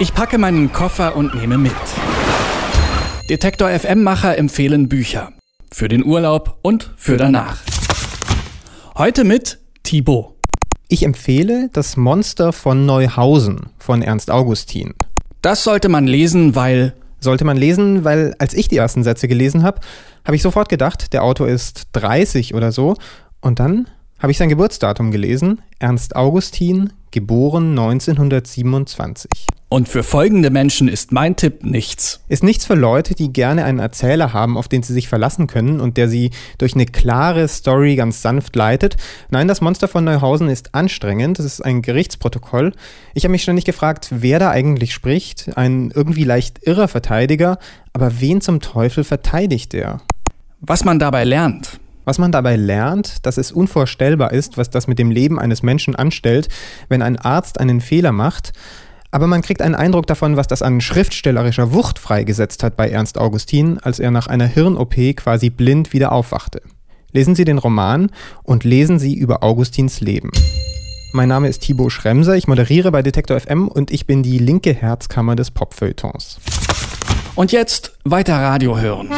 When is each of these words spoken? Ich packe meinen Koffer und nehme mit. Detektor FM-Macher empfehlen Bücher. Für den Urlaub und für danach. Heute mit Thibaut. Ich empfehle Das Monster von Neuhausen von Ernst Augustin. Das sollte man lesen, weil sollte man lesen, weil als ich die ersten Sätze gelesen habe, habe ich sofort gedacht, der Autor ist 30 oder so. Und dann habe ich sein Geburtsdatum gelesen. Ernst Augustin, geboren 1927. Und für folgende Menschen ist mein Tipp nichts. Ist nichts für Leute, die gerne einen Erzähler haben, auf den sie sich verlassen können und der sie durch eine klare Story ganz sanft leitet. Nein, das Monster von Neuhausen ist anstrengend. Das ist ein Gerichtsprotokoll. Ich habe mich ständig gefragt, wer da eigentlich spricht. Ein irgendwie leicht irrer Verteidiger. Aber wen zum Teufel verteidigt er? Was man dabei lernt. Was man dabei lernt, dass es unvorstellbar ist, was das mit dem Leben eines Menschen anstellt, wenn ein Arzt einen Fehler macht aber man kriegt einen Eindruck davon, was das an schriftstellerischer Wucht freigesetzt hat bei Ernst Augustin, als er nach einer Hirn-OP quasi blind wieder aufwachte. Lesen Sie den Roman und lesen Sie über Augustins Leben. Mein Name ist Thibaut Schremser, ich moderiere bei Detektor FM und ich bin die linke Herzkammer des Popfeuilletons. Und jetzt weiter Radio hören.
Ich 0.00 0.12
packe 0.12 0.38
meinen 0.38 0.72
Koffer 0.72 1.14
und 1.14 1.36
nehme 1.36 1.56
mit. 1.56 1.72
Detektor 3.30 3.70
FM-Macher 3.70 4.36
empfehlen 4.36 4.88
Bücher. 4.88 5.32
Für 5.70 5.86
den 5.86 6.04
Urlaub 6.04 6.58
und 6.62 6.90
für 6.96 7.16
danach. 7.16 7.58
Heute 8.96 9.22
mit 9.22 9.60
Thibaut. 9.84 10.34
Ich 10.88 11.04
empfehle 11.04 11.70
Das 11.72 11.96
Monster 11.96 12.52
von 12.52 12.86
Neuhausen 12.86 13.70
von 13.78 14.02
Ernst 14.02 14.32
Augustin. 14.32 14.94
Das 15.42 15.62
sollte 15.62 15.88
man 15.88 16.08
lesen, 16.08 16.56
weil 16.56 16.94
sollte 17.20 17.44
man 17.44 17.56
lesen, 17.56 18.02
weil 18.02 18.34
als 18.40 18.52
ich 18.52 18.66
die 18.66 18.78
ersten 18.78 19.04
Sätze 19.04 19.28
gelesen 19.28 19.62
habe, 19.62 19.80
habe 20.24 20.34
ich 20.34 20.42
sofort 20.42 20.68
gedacht, 20.68 21.12
der 21.12 21.22
Autor 21.22 21.46
ist 21.46 21.86
30 21.92 22.54
oder 22.54 22.72
so. 22.72 22.96
Und 23.40 23.60
dann 23.60 23.86
habe 24.18 24.32
ich 24.32 24.38
sein 24.38 24.48
Geburtsdatum 24.48 25.12
gelesen. 25.12 25.62
Ernst 25.78 26.16
Augustin, 26.16 26.92
geboren 27.12 27.78
1927. 27.78 29.46
Und 29.74 29.88
für 29.88 30.04
folgende 30.04 30.50
Menschen 30.50 30.86
ist 30.86 31.10
mein 31.10 31.34
Tipp 31.34 31.64
nichts. 31.64 32.20
Ist 32.28 32.44
nichts 32.44 32.64
für 32.64 32.76
Leute, 32.76 33.16
die 33.16 33.32
gerne 33.32 33.64
einen 33.64 33.80
Erzähler 33.80 34.32
haben, 34.32 34.56
auf 34.56 34.68
den 34.68 34.84
sie 34.84 34.92
sich 34.92 35.08
verlassen 35.08 35.48
können 35.48 35.80
und 35.80 35.96
der 35.96 36.08
sie 36.08 36.30
durch 36.58 36.76
eine 36.76 36.86
klare 36.86 37.48
Story 37.48 37.96
ganz 37.96 38.22
sanft 38.22 38.54
leitet. 38.54 38.96
Nein, 39.30 39.48
das 39.48 39.60
Monster 39.60 39.88
von 39.88 40.04
Neuhausen 40.04 40.48
ist 40.48 40.76
anstrengend. 40.76 41.40
Das 41.40 41.44
ist 41.44 41.60
ein 41.60 41.82
Gerichtsprotokoll. 41.82 42.70
Ich 43.14 43.24
habe 43.24 43.32
mich 43.32 43.42
ständig 43.42 43.64
gefragt, 43.64 44.10
wer 44.12 44.38
da 44.38 44.50
eigentlich 44.50 44.94
spricht. 44.94 45.50
Ein 45.56 45.90
irgendwie 45.92 46.22
leicht 46.22 46.60
irrer 46.62 46.86
Verteidiger. 46.86 47.58
Aber 47.92 48.20
wen 48.20 48.40
zum 48.40 48.60
Teufel 48.60 49.02
verteidigt 49.02 49.74
er? 49.74 50.02
Was 50.60 50.84
man 50.84 51.00
dabei 51.00 51.24
lernt. 51.24 51.80
Was 52.04 52.18
man 52.18 52.30
dabei 52.30 52.54
lernt, 52.54 53.26
dass 53.26 53.38
es 53.38 53.50
unvorstellbar 53.50 54.32
ist, 54.32 54.56
was 54.56 54.70
das 54.70 54.86
mit 54.86 55.00
dem 55.00 55.10
Leben 55.10 55.40
eines 55.40 55.64
Menschen 55.64 55.96
anstellt, 55.96 56.48
wenn 56.88 57.02
ein 57.02 57.16
Arzt 57.16 57.58
einen 57.58 57.80
Fehler 57.80 58.12
macht 58.12 58.52
aber 59.14 59.28
man 59.28 59.42
kriegt 59.42 59.62
einen 59.62 59.76
Eindruck 59.76 60.08
davon, 60.08 60.36
was 60.36 60.48
das 60.48 60.60
an 60.60 60.80
schriftstellerischer 60.80 61.72
Wucht 61.72 62.00
freigesetzt 62.00 62.64
hat 62.64 62.76
bei 62.76 62.90
Ernst 62.90 63.16
Augustin, 63.16 63.78
als 63.78 64.00
er 64.00 64.10
nach 64.10 64.26
einer 64.26 64.46
Hirn-OP 64.46 64.96
quasi 65.14 65.50
blind 65.50 65.92
wieder 65.92 66.10
aufwachte. 66.10 66.60
Lesen 67.12 67.36
Sie 67.36 67.44
den 67.44 67.58
Roman 67.58 68.10
und 68.42 68.64
lesen 68.64 68.98
Sie 68.98 69.14
über 69.14 69.44
Augustins 69.44 70.00
Leben. 70.00 70.32
Mein 71.12 71.28
Name 71.28 71.46
ist 71.46 71.62
Thibaut 71.62 71.92
Schremser, 71.92 72.34
ich 72.34 72.48
moderiere 72.48 72.90
bei 72.90 73.02
Detektor 73.02 73.38
FM 73.38 73.68
und 73.68 73.92
ich 73.92 74.08
bin 74.08 74.24
die 74.24 74.38
linke 74.38 74.74
Herzkammer 74.74 75.36
des 75.36 75.52
Popfeuilletons. 75.52 76.40
Und 77.36 77.52
jetzt 77.52 77.96
weiter 78.02 78.34
Radio 78.34 78.80
hören. 78.80 79.10